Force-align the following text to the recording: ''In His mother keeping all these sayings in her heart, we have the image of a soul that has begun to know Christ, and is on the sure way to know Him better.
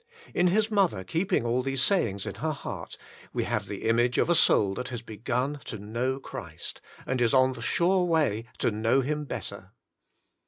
''In 0.33 0.47
His 0.47 0.71
mother 0.71 1.03
keeping 1.03 1.45
all 1.45 1.61
these 1.61 1.83
sayings 1.83 2.25
in 2.25 2.33
her 2.41 2.53
heart, 2.53 2.97
we 3.33 3.43
have 3.43 3.67
the 3.67 3.83
image 3.83 4.17
of 4.17 4.31
a 4.31 4.35
soul 4.35 4.73
that 4.73 4.87
has 4.87 5.03
begun 5.03 5.59
to 5.65 5.77
know 5.77 6.19
Christ, 6.19 6.81
and 7.05 7.21
is 7.21 7.35
on 7.35 7.53
the 7.53 7.61
sure 7.61 8.03
way 8.05 8.45
to 8.57 8.71
know 8.71 9.01
Him 9.01 9.25
better. 9.25 9.73